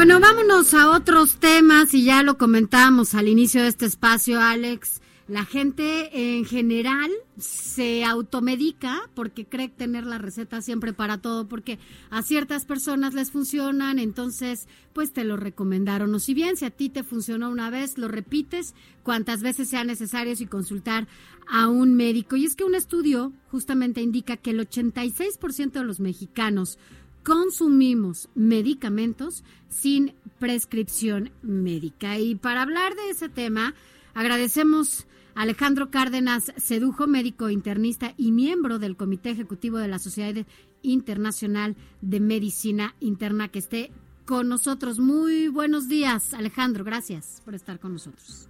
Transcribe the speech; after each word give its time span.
Bueno, 0.00 0.18
vámonos 0.18 0.72
a 0.72 0.92
otros 0.92 1.36
temas 1.40 1.92
y 1.92 2.04
ya 2.04 2.22
lo 2.22 2.38
comentamos 2.38 3.14
al 3.14 3.28
inicio 3.28 3.60
de 3.60 3.68
este 3.68 3.84
espacio, 3.84 4.40
Alex. 4.40 5.02
La 5.28 5.44
gente 5.44 6.36
en 6.38 6.46
general 6.46 7.10
se 7.36 8.02
automedica 8.02 9.02
porque 9.14 9.44
cree 9.44 9.68
tener 9.68 10.06
la 10.06 10.16
receta 10.16 10.62
siempre 10.62 10.94
para 10.94 11.18
todo, 11.18 11.48
porque 11.48 11.78
a 12.08 12.22
ciertas 12.22 12.64
personas 12.64 13.12
les 13.12 13.30
funcionan, 13.30 13.98
entonces 13.98 14.68
pues 14.94 15.12
te 15.12 15.22
lo 15.22 15.36
recomendaron. 15.36 16.14
O 16.14 16.18
si 16.18 16.32
bien 16.32 16.56
si 16.56 16.64
a 16.64 16.70
ti 16.70 16.88
te 16.88 17.04
funcionó 17.04 17.50
una 17.50 17.68
vez, 17.68 17.98
lo 17.98 18.08
repites 18.08 18.74
cuantas 19.02 19.42
veces 19.42 19.68
sea 19.68 19.84
necesario 19.84 20.32
y 20.36 20.46
consultar 20.46 21.08
a 21.46 21.68
un 21.68 21.94
médico. 21.94 22.36
Y 22.36 22.46
es 22.46 22.56
que 22.56 22.64
un 22.64 22.74
estudio 22.74 23.34
justamente 23.50 24.00
indica 24.00 24.38
que 24.38 24.52
el 24.52 24.66
86% 24.66 25.72
de 25.72 25.84
los 25.84 26.00
mexicanos 26.00 26.78
consumimos 27.24 28.28
medicamentos 28.34 29.44
sin 29.68 30.14
prescripción 30.38 31.30
médica. 31.42 32.18
Y 32.18 32.34
para 32.34 32.62
hablar 32.62 32.94
de 32.94 33.10
ese 33.10 33.28
tema, 33.28 33.74
agradecemos 34.14 35.06
Alejandro 35.34 35.90
Cárdenas 35.90 36.52
Sedujo, 36.56 37.06
médico 37.06 37.50
internista 37.50 38.14
y 38.16 38.32
miembro 38.32 38.78
del 38.78 38.96
Comité 38.96 39.30
Ejecutivo 39.30 39.78
de 39.78 39.88
la 39.88 39.98
Sociedad 39.98 40.46
Internacional 40.82 41.76
de 42.00 42.20
Medicina 42.20 42.94
Interna, 43.00 43.48
que 43.48 43.60
esté 43.60 43.90
con 44.24 44.48
nosotros. 44.48 44.98
Muy 44.98 45.48
buenos 45.48 45.88
días, 45.88 46.34
Alejandro. 46.34 46.84
Gracias 46.84 47.42
por 47.44 47.54
estar 47.54 47.80
con 47.80 47.92
nosotros. 47.92 48.48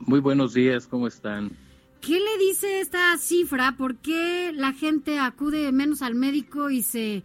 Muy, 0.00 0.20
buenos 0.20 0.54
días, 0.54 0.86
¿cómo 0.86 1.06
están? 1.06 1.50
¿Qué 2.00 2.20
le 2.20 2.38
dice 2.38 2.80
esta 2.80 3.16
cifra? 3.18 3.76
¿Por 3.76 3.96
qué 3.96 4.52
la 4.54 4.72
gente 4.72 5.18
acude 5.18 5.72
menos 5.72 6.02
al 6.02 6.14
médico 6.14 6.70
y 6.70 6.82
se 6.82 7.24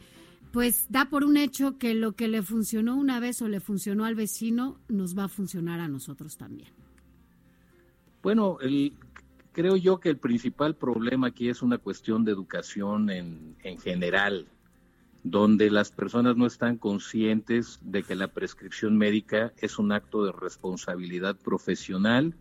pues 0.53 0.85
da 0.87 1.05
por 1.09 1.23
un 1.23 1.35
hecho 1.35 1.79
que 1.79 1.95
lo 1.95 2.11
que 2.11 2.27
le 2.27 2.43
funcionó 2.43 2.95
una 2.95 3.19
vez 3.19 3.41
o 3.41 3.47
le 3.47 3.59
funcionó 3.59 4.05
al 4.05 4.13
vecino 4.13 4.77
nos 4.87 5.17
va 5.17 5.23
a 5.23 5.27
funcionar 5.27 5.79
a 5.79 5.87
nosotros 5.87 6.37
también? 6.37 6.69
Bueno, 8.21 8.59
el, 8.61 8.93
creo 9.51 9.75
yo 9.77 9.99
que 9.99 10.09
el 10.09 10.17
principal 10.17 10.75
problema 10.75 11.29
aquí 11.29 11.49
es 11.49 11.63
una 11.63 11.79
cuestión 11.79 12.23
de 12.23 12.33
educación 12.33 13.09
en, 13.09 13.55
en 13.63 13.79
general, 13.79 14.45
donde 15.23 15.71
las 15.71 15.89
personas 15.89 16.37
no 16.37 16.45
están 16.45 16.77
conscientes 16.77 17.79
de 17.81 18.03
que 18.03 18.13
la 18.13 18.27
prescripción 18.27 18.95
médica 18.95 19.53
es 19.57 19.79
un 19.79 19.91
acto 19.91 20.23
de 20.23 20.33
responsabilidad 20.33 21.35
profesional 21.35 22.35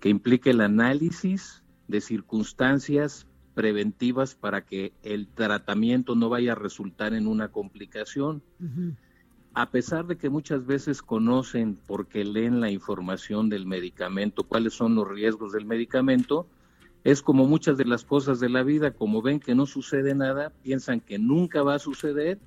que 0.00 0.10
implica 0.10 0.50
el 0.50 0.60
análisis 0.60 1.62
de 1.88 2.02
circunstancias 2.02 3.26
preventivas 3.54 4.34
para 4.34 4.64
que 4.64 4.92
el 5.02 5.28
tratamiento 5.28 6.14
no 6.14 6.28
vaya 6.28 6.52
a 6.52 6.56
resultar 6.56 7.14
en 7.14 7.26
una 7.26 7.48
complicación. 7.48 8.42
A 9.54 9.70
pesar 9.70 10.06
de 10.06 10.16
que 10.16 10.28
muchas 10.28 10.66
veces 10.66 11.00
conocen 11.00 11.78
porque 11.86 12.24
leen 12.24 12.60
la 12.60 12.70
información 12.70 13.48
del 13.48 13.66
medicamento, 13.66 14.42
cuáles 14.42 14.74
son 14.74 14.96
los 14.96 15.08
riesgos 15.08 15.52
del 15.52 15.64
medicamento, 15.64 16.46
es 17.04 17.22
como 17.22 17.46
muchas 17.46 17.76
de 17.76 17.84
las 17.84 18.04
cosas 18.04 18.40
de 18.40 18.48
la 18.48 18.62
vida, 18.62 18.90
como 18.90 19.22
ven 19.22 19.38
que 19.38 19.54
no 19.54 19.66
sucede 19.66 20.14
nada, 20.14 20.50
piensan 20.62 21.00
que 21.00 21.18
nunca 21.18 21.62
va 21.62 21.74
a 21.74 21.78
suceder 21.78 22.40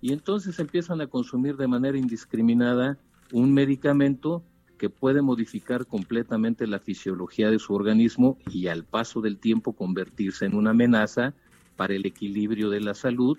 y 0.00 0.12
entonces 0.12 0.58
empiezan 0.58 1.00
a 1.00 1.06
consumir 1.08 1.56
de 1.56 1.66
manera 1.66 1.98
indiscriminada 1.98 2.96
un 3.32 3.52
medicamento 3.52 4.42
que 4.78 4.90
puede 4.90 5.22
modificar 5.22 5.86
completamente 5.86 6.66
la 6.66 6.78
fisiología 6.78 7.50
de 7.50 7.58
su 7.58 7.74
organismo 7.74 8.38
y 8.50 8.68
al 8.68 8.84
paso 8.84 9.20
del 9.20 9.38
tiempo 9.38 9.74
convertirse 9.74 10.46
en 10.46 10.54
una 10.54 10.70
amenaza 10.70 11.34
para 11.76 11.94
el 11.94 12.06
equilibrio 12.06 12.70
de 12.70 12.80
la 12.80 12.94
salud 12.94 13.38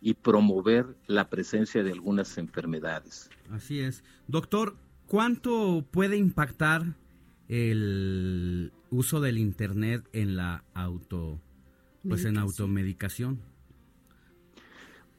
y 0.00 0.14
promover 0.14 0.86
la 1.06 1.28
presencia 1.28 1.82
de 1.82 1.92
algunas 1.92 2.38
enfermedades. 2.38 3.30
Así 3.50 3.80
es. 3.80 4.04
Doctor, 4.28 4.76
¿cuánto 5.06 5.84
puede 5.90 6.16
impactar 6.16 6.94
el 7.48 8.72
uso 8.90 9.20
del 9.20 9.38
internet 9.38 10.08
en 10.12 10.36
la 10.36 10.64
auto 10.74 11.40
pues 12.08 12.24
en 12.24 12.38
automedicación? 12.38 13.40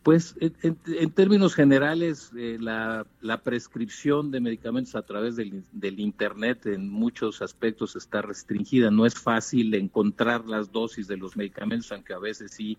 Pues 0.07 0.37
en, 0.39 1.11
términos 1.11 1.53
generales, 1.53 2.31
eh, 2.37 2.57
la, 2.61 3.05
prescripción 3.43 4.31
de 4.31 4.39
medicamentos 4.39 4.95
a 4.95 5.01
través 5.01 5.35
del, 5.35 5.65
del, 5.73 5.99
Internet 5.99 6.65
en 6.67 6.89
muchos 6.89 7.41
aspectos 7.41 7.97
está 7.97 8.21
restringida. 8.21 8.89
No 8.89 9.05
es 9.05 9.15
fácil 9.15 9.73
encontrar 9.73 10.45
las 10.45 10.71
dosis 10.71 11.09
de 11.09 11.17
los 11.17 11.35
medicamentos, 11.35 11.91
aunque 11.91 12.13
a 12.13 12.19
veces 12.19 12.51
sí 12.51 12.77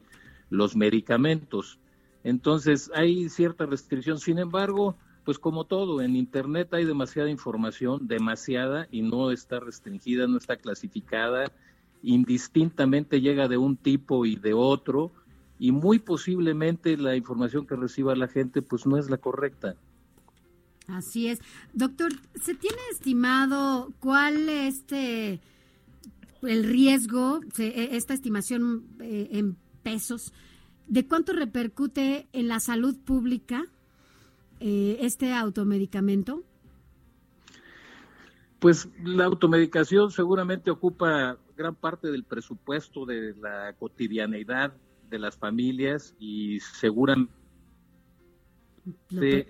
los 0.49 0.75
medicamentos. 0.75 1.78
Entonces 2.25 2.91
hay 2.94 3.28
cierta 3.28 3.66
restricción. 3.66 4.19
Sin 4.19 4.39
embargo, 4.39 4.97
pues 5.25 5.39
como 5.39 5.65
todo, 5.65 6.00
en 6.00 6.16
Internet 6.16 6.72
hay 6.72 6.87
demasiada 6.87 7.28
información, 7.28 8.09
demasiada, 8.09 8.89
y 8.91 9.03
no 9.03 9.33
está 9.33 9.60
restringida, 9.60 10.27
no 10.27 10.39
está 10.39 10.56
clasificada, 10.56 11.53
indistintamente 12.03 13.21
llega 13.21 13.49
de 13.49 13.59
un 13.59 13.77
tipo 13.77 14.25
y 14.25 14.37
de 14.37 14.55
otro, 14.55 15.12
y 15.59 15.73
muy 15.73 15.99
posiblemente 15.99 16.97
la 16.97 17.17
información 17.17 17.67
que 17.67 17.77
reciba 17.77 18.15
la 18.15 18.29
gente 18.29 18.63
pues 18.63 18.87
no 18.87 18.97
es 18.97 19.11
la 19.11 19.19
correcta. 19.19 19.77
Así 20.87 21.29
es. 21.29 21.41
Doctor, 21.75 22.13
¿se 22.41 22.55
tiene 22.55 22.79
estimado 22.91 23.93
cuál 24.01 24.49
este 24.49 25.41
el 26.43 26.65
riesgo, 26.65 27.41
e, 27.59 27.97
esta 27.97 28.15
estimación 28.15 28.85
eh, 29.01 29.29
en 29.33 29.57
pesos, 29.83 30.33
¿De 30.89 31.07
cuánto 31.07 31.35
repercute 31.35 32.29
en 32.33 32.49
la 32.49 32.61
salud 32.61 32.97
pública 32.97 33.67
eh, 34.59 34.97
este 35.03 35.35
automedicamento? 35.35 36.43
Pues 38.59 38.89
la 39.05 39.27
automedicación 39.27 40.11
seguramente 40.11 40.71
ocupa 40.71 41.37
gran 41.57 41.75
parte 41.75 42.11
del 42.11 42.25
presupuesto 42.25 43.05
de 43.05 43.35
la 43.35 43.75
cotidianeidad 43.79 44.73
de 45.09 45.19
las 45.19 45.37
familias 45.37 46.15
y 46.19 46.61
seguramente 46.61 47.33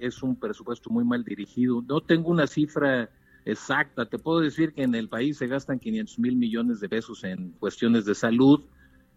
es 0.01 0.23
un 0.23 0.37
presupuesto 0.37 0.91
muy 0.91 1.05
mal 1.05 1.25
dirigido. 1.25 1.83
No 1.87 2.01
tengo 2.01 2.31
una 2.31 2.47
cifra 2.47 3.11
exacta, 3.45 4.07
te 4.07 4.19
puedo 4.19 4.41
decir 4.41 4.73
que 4.73 4.83
en 4.83 4.95
el 4.95 5.09
país 5.09 5.39
se 5.39 5.47
gastan 5.47 5.79
500 5.79 6.19
mil 6.19 6.37
millones 6.37 6.81
de 6.81 6.89
pesos 6.89 7.25
en 7.25 7.53
cuestiones 7.53 8.05
de 8.05 8.15
salud, 8.15 8.63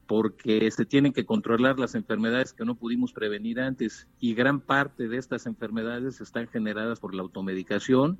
porque 0.07 0.69
se 0.71 0.85
tienen 0.85 1.13
que 1.13 1.25
controlar 1.25 1.79
las 1.79 1.95
enfermedades 1.95 2.51
que 2.51 2.65
no 2.65 2.75
pudimos 2.75 3.13
prevenir 3.13 3.61
antes 3.61 4.07
y 4.19 4.33
gran 4.33 4.59
parte 4.59 5.07
de 5.07 5.15
estas 5.17 5.45
enfermedades 5.45 6.19
están 6.19 6.49
generadas 6.49 6.99
por 6.99 7.15
la 7.15 7.21
automedicación 7.21 8.19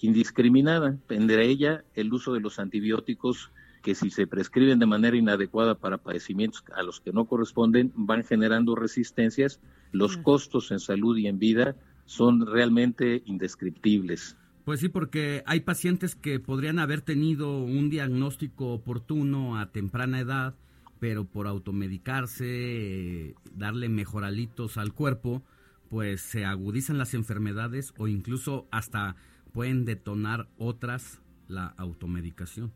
indiscriminada, 0.00 0.96
entre 1.10 1.46
ella 1.46 1.84
el 1.94 2.14
uso 2.14 2.32
de 2.32 2.40
los 2.40 2.58
antibióticos 2.58 3.52
que 3.88 3.94
si 3.94 4.10
se 4.10 4.26
prescriben 4.26 4.78
de 4.78 4.84
manera 4.84 5.16
inadecuada 5.16 5.74
para 5.74 5.96
padecimientos 5.96 6.62
a 6.76 6.82
los 6.82 7.00
que 7.00 7.10
no 7.10 7.24
corresponden 7.24 7.90
van 7.96 8.22
generando 8.22 8.74
resistencias, 8.74 9.60
los 9.92 10.18
costos 10.18 10.70
en 10.72 10.78
salud 10.78 11.16
y 11.16 11.26
en 11.26 11.38
vida 11.38 11.74
son 12.04 12.46
realmente 12.46 13.22
indescriptibles. 13.24 14.36
Pues 14.66 14.80
sí, 14.80 14.90
porque 14.90 15.42
hay 15.46 15.60
pacientes 15.60 16.14
que 16.14 16.38
podrían 16.38 16.78
haber 16.78 17.00
tenido 17.00 17.62
un 17.62 17.88
diagnóstico 17.88 18.74
oportuno 18.74 19.58
a 19.58 19.72
temprana 19.72 20.20
edad, 20.20 20.54
pero 21.00 21.24
por 21.24 21.46
automedicarse, 21.46 23.36
darle 23.54 23.88
mejoralitos 23.88 24.76
al 24.76 24.92
cuerpo, 24.92 25.42
pues 25.88 26.20
se 26.20 26.44
agudizan 26.44 26.98
las 26.98 27.14
enfermedades 27.14 27.94
o 27.96 28.06
incluso 28.06 28.68
hasta 28.70 29.16
pueden 29.54 29.86
detonar 29.86 30.46
otras 30.58 31.22
la 31.48 31.68
automedicación. 31.78 32.70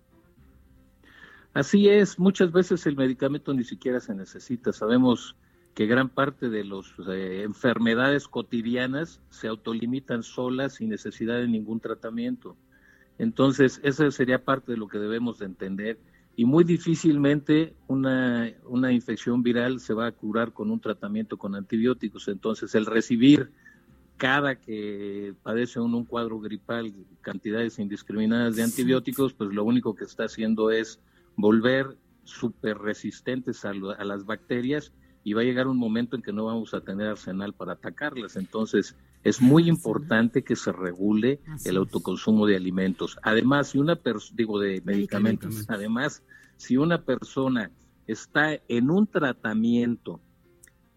Así 1.54 1.88
es, 1.88 2.18
muchas 2.18 2.50
veces 2.50 2.86
el 2.86 2.96
medicamento 2.96 3.52
ni 3.52 3.64
siquiera 3.64 4.00
se 4.00 4.14
necesita. 4.14 4.72
Sabemos 4.72 5.36
que 5.74 5.86
gran 5.86 6.08
parte 6.08 6.48
de 6.48 6.64
las 6.64 6.86
eh, 7.08 7.42
enfermedades 7.42 8.28
cotidianas 8.28 9.20
se 9.30 9.48
autolimitan 9.48 10.22
solas 10.22 10.74
sin 10.74 10.88
necesidad 10.88 11.38
de 11.38 11.48
ningún 11.48 11.80
tratamiento. 11.80 12.56
Entonces, 13.18 13.80
esa 13.82 14.10
sería 14.10 14.44
parte 14.44 14.72
de 14.72 14.78
lo 14.78 14.88
que 14.88 14.98
debemos 14.98 15.38
de 15.38 15.46
entender 15.46 15.98
y 16.34 16.46
muy 16.46 16.64
difícilmente 16.64 17.74
una, 17.86 18.50
una 18.64 18.90
infección 18.92 19.42
viral 19.42 19.80
se 19.80 19.92
va 19.92 20.06
a 20.06 20.12
curar 20.12 20.52
con 20.52 20.70
un 20.70 20.80
tratamiento 20.80 21.36
con 21.36 21.54
antibióticos. 21.54 22.28
Entonces, 22.28 22.74
el 22.74 22.86
recibir 22.86 23.50
cada 24.16 24.56
que 24.56 25.34
padece 25.42 25.80
uno 25.80 25.98
un 25.98 26.04
cuadro 26.04 26.38
gripal 26.40 26.94
cantidades 27.20 27.78
indiscriminadas 27.78 28.56
de 28.56 28.62
antibióticos, 28.62 29.34
pues 29.34 29.50
lo 29.52 29.64
único 29.64 29.94
que 29.94 30.04
está 30.04 30.24
haciendo 30.24 30.70
es 30.70 31.00
volver 31.36 31.96
súper 32.24 32.78
resistentes 32.78 33.64
a, 33.64 33.70
a, 33.70 34.04
las 34.04 34.24
bacterias 34.24 34.92
y 35.24 35.32
va 35.32 35.42
a 35.42 35.44
llegar 35.44 35.66
un 35.66 35.78
momento 35.78 36.16
en 36.16 36.22
que 36.22 36.32
no 36.32 36.46
vamos 36.46 36.74
a 36.74 36.80
tener 36.80 37.08
arsenal 37.08 37.52
para 37.52 37.72
atacarlas. 37.72 38.36
Entonces, 38.36 38.96
es 39.24 39.40
muy 39.40 39.68
importante 39.68 40.42
que 40.42 40.56
se 40.56 40.72
regule 40.72 41.40
el 41.64 41.76
autoconsumo 41.76 42.46
de 42.46 42.56
alimentos. 42.56 43.18
Además, 43.22 43.68
si 43.68 43.78
una 43.78 43.98
digo, 44.34 44.58
de 44.58 44.82
medicamentos. 44.84 45.64
Además, 45.68 46.22
si 46.56 46.76
una 46.76 47.02
persona 47.02 47.70
está 48.06 48.58
en 48.68 48.90
un 48.90 49.06
tratamiento 49.06 50.20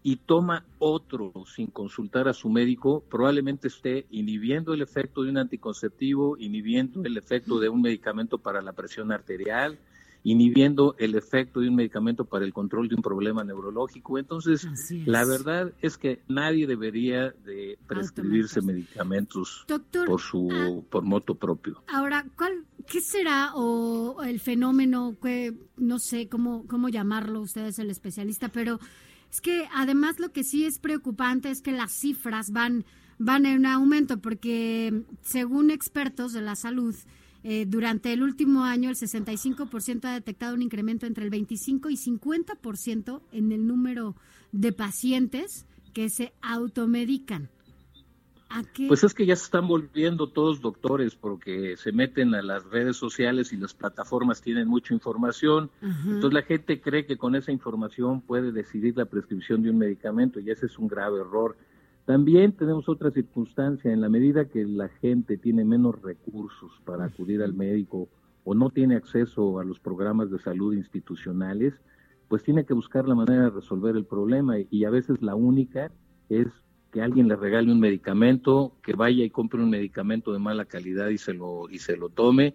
y 0.02 0.16
toma 0.16 0.64
otro 0.78 1.32
sin 1.52 1.68
consultar 1.68 2.28
a 2.28 2.32
su 2.32 2.48
médico, 2.48 3.02
probablemente 3.08 3.68
esté 3.68 4.06
inhibiendo 4.10 4.74
el 4.74 4.82
efecto 4.82 5.22
de 5.22 5.30
un 5.30 5.38
anticonceptivo, 5.38 6.36
inhibiendo 6.38 7.02
el 7.04 7.16
efecto 7.16 7.58
de 7.58 7.68
un 7.68 7.82
medicamento 7.82 8.38
para 8.38 8.60
la 8.60 8.72
presión 8.72 9.12
arterial, 9.12 9.78
inhibiendo 10.26 10.96
el 10.98 11.14
efecto 11.14 11.60
de 11.60 11.68
un 11.68 11.76
medicamento 11.76 12.24
para 12.24 12.44
el 12.44 12.52
control 12.52 12.88
de 12.88 12.96
un 12.96 13.02
problema 13.02 13.44
neurológico. 13.44 14.18
Entonces, 14.18 14.66
la 15.06 15.24
verdad 15.24 15.72
es 15.82 15.96
que 15.96 16.20
nadie 16.26 16.66
debería 16.66 17.30
de 17.44 17.78
prescribirse 17.86 18.60
medicamentos 18.60 19.64
por 20.04 20.20
su 20.20 20.48
ah, 20.50 20.82
por 20.90 21.04
moto 21.04 21.36
propio. 21.36 21.80
Ahora, 21.86 22.26
¿cuál 22.36 22.64
qué 22.88 23.00
será 23.00 23.52
o 23.54 24.20
el 24.24 24.40
fenómeno 24.40 25.16
que 25.22 25.54
no 25.76 26.00
sé 26.00 26.28
cómo 26.28 26.66
cómo 26.66 26.88
llamarlo, 26.88 27.40
usted 27.40 27.66
es 27.66 27.78
el 27.78 27.90
especialista, 27.90 28.48
pero 28.48 28.80
es 29.30 29.40
que 29.40 29.68
además 29.72 30.18
lo 30.18 30.32
que 30.32 30.42
sí 30.42 30.64
es 30.64 30.80
preocupante 30.80 31.52
es 31.52 31.62
que 31.62 31.70
las 31.70 31.92
cifras 31.92 32.50
van 32.50 32.84
van 33.18 33.46
en 33.46 33.64
aumento 33.64 34.18
porque 34.18 35.04
según 35.22 35.70
expertos 35.70 36.32
de 36.32 36.42
la 36.42 36.56
salud 36.56 36.96
eh, 37.48 37.64
durante 37.64 38.12
el 38.12 38.24
último 38.24 38.64
año, 38.64 38.90
el 38.90 38.96
65% 38.96 40.06
ha 40.06 40.14
detectado 40.14 40.52
un 40.56 40.62
incremento 40.62 41.06
entre 41.06 41.22
el 41.22 41.30
25 41.30 41.90
y 41.90 41.96
50% 41.96 43.20
en 43.30 43.52
el 43.52 43.68
número 43.68 44.16
de 44.50 44.72
pacientes 44.72 45.64
que 45.94 46.10
se 46.10 46.32
automedican. 46.42 47.48
Pues 48.88 49.04
es 49.04 49.14
que 49.14 49.26
ya 49.26 49.36
se 49.36 49.44
están 49.44 49.68
volviendo 49.68 50.28
todos 50.28 50.60
doctores 50.60 51.14
porque 51.14 51.76
se 51.76 51.92
meten 51.92 52.34
a 52.34 52.42
las 52.42 52.64
redes 52.64 52.96
sociales 52.96 53.52
y 53.52 53.58
las 53.58 53.74
plataformas 53.74 54.42
tienen 54.42 54.66
mucha 54.66 54.92
información. 54.92 55.70
Entonces 55.80 56.32
la 56.32 56.42
gente 56.42 56.80
cree 56.80 57.06
que 57.06 57.16
con 57.16 57.36
esa 57.36 57.52
información 57.52 58.22
puede 58.22 58.50
decidir 58.50 58.96
la 58.96 59.04
prescripción 59.04 59.62
de 59.62 59.70
un 59.70 59.78
medicamento 59.78 60.40
y 60.40 60.50
ese 60.50 60.66
es 60.66 60.76
un 60.80 60.88
grave 60.88 61.20
error. 61.20 61.56
También 62.06 62.52
tenemos 62.52 62.88
otra 62.88 63.10
circunstancia, 63.10 63.92
en 63.92 64.00
la 64.00 64.08
medida 64.08 64.44
que 64.44 64.64
la 64.64 64.88
gente 64.88 65.36
tiene 65.36 65.64
menos 65.64 66.00
recursos 66.00 66.70
para 66.84 67.06
acudir 67.06 67.42
al 67.42 67.52
médico 67.52 68.08
o 68.44 68.54
no 68.54 68.70
tiene 68.70 68.94
acceso 68.94 69.58
a 69.58 69.64
los 69.64 69.80
programas 69.80 70.30
de 70.30 70.38
salud 70.38 70.72
institucionales, 70.72 71.74
pues 72.28 72.44
tiene 72.44 72.64
que 72.64 72.74
buscar 72.74 73.08
la 73.08 73.16
manera 73.16 73.44
de 73.44 73.50
resolver 73.50 73.96
el 73.96 74.04
problema 74.04 74.54
y 74.70 74.84
a 74.84 74.90
veces 74.90 75.20
la 75.20 75.34
única 75.34 75.90
es 76.28 76.46
que 76.92 77.02
alguien 77.02 77.26
le 77.26 77.34
regale 77.34 77.72
un 77.72 77.80
medicamento, 77.80 78.76
que 78.84 78.92
vaya 78.92 79.24
y 79.24 79.30
compre 79.30 79.60
un 79.60 79.70
medicamento 79.70 80.32
de 80.32 80.38
mala 80.38 80.64
calidad 80.64 81.08
y 81.08 81.18
se 81.18 81.34
lo 81.34 81.68
y 81.68 81.80
se 81.80 81.96
lo 81.96 82.08
tome, 82.08 82.54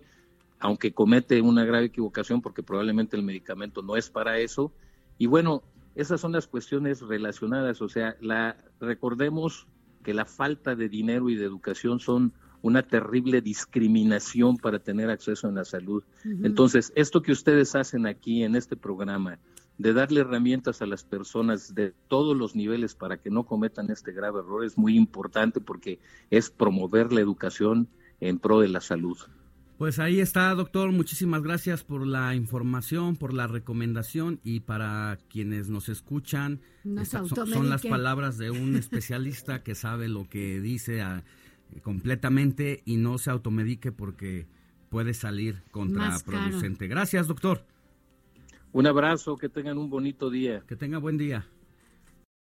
aunque 0.59 0.94
comete 0.94 1.42
una 1.42 1.65
grave 1.65 1.88
equivocación 1.88 2.42
porque 2.42 2.63
probablemente 2.63 3.18
el 3.18 3.24
medicamento 3.24 3.81
no 3.81 3.98
es 3.98 4.09
para 4.09 4.39
eso. 4.39 4.71
Y 5.18 5.27
bueno, 5.27 5.62
esas 5.95 6.21
son 6.21 6.31
las 6.31 6.47
cuestiones 6.47 7.01
relacionadas, 7.01 7.81
o 7.81 7.89
sea, 7.89 8.15
la 8.21 8.57
recordemos 8.79 9.67
que 10.03 10.13
la 10.13 10.25
falta 10.25 10.75
de 10.75 10.89
dinero 10.89 11.29
y 11.29 11.35
de 11.35 11.45
educación 11.45 11.99
son 11.99 12.33
una 12.61 12.83
terrible 12.83 13.41
discriminación 13.41 14.57
para 14.57 14.79
tener 14.79 15.09
acceso 15.09 15.47
a 15.47 15.51
la 15.51 15.65
salud. 15.65 16.03
Entonces, 16.43 16.93
esto 16.95 17.21
que 17.21 17.31
ustedes 17.31 17.75
hacen 17.75 18.05
aquí 18.05 18.43
en 18.43 18.55
este 18.55 18.77
programa, 18.77 19.39
de 19.77 19.93
darle 19.93 20.21
herramientas 20.21 20.81
a 20.83 20.85
las 20.85 21.03
personas 21.03 21.73
de 21.73 21.93
todos 22.07 22.38
los 22.38 22.55
niveles 22.55 22.93
para 22.93 23.17
que 23.17 23.31
no 23.31 23.45
cometan 23.45 23.89
este 23.89 24.11
grave 24.11 24.39
error, 24.39 24.63
es 24.63 24.77
muy 24.77 24.95
importante 24.95 25.59
porque 25.59 25.99
es 26.29 26.51
promover 26.51 27.11
la 27.11 27.21
educación 27.21 27.88
en 28.19 28.38
pro 28.38 28.59
de 28.59 28.67
la 28.67 28.81
salud. 28.81 29.17
Pues 29.81 29.98
ahí 29.98 30.19
está, 30.19 30.54
doctor. 30.54 30.92
Muchísimas 30.92 31.42
gracias 31.42 31.83
por 31.83 32.06
la 32.06 32.36
información, 32.36 33.16
por 33.16 33.33
la 33.33 33.48
recomendación 33.48 34.39
y 34.44 34.60
para 34.60 35.18
quienes 35.28 35.69
nos 35.69 35.89
escuchan, 35.89 36.62
son, 37.25 37.68
las 37.68 37.81
palabras 37.81 38.38
de 38.38 38.51
un 38.51 38.75
especialista 38.75 39.63
que 39.63 39.74
sabe 39.74 40.07
lo 40.07 40.30
que 40.30 40.62
dice 40.62 41.01
ah, 41.01 41.24
completamente 41.81 42.83
y 42.86 42.98
no 42.98 43.18
se 43.18 43.31
automedique 43.31 43.92
porque 43.92 44.45
puede 44.89 45.16
salir 45.16 45.63
contraproducente. 45.72 46.88
Gracias, 46.88 47.25
doctor. 47.25 47.66
Un 48.74 48.86
abrazo, 48.86 49.36
que 49.36 49.50
tengan 49.50 49.80
un 49.80 49.89
bonito 49.89 50.30
día. 50.30 50.62
Que 50.68 50.75
tenga 50.75 51.00
buen 51.00 51.18
día. 51.18 51.48